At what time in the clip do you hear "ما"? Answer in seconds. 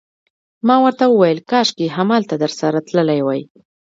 0.67-0.75